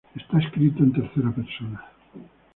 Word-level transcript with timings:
Está 0.15 0.39
escrito 0.39 0.81
en 0.81 0.93
tercera 0.93 1.29
persona. 1.31 1.79